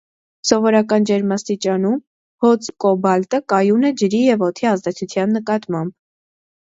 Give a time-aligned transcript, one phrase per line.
[0.51, 1.99] Սովորական ջերմաստիճանում
[2.45, 5.93] հոծ կոբալտը կայուն է ջրի և օդի ազդեցության նկատմամբ։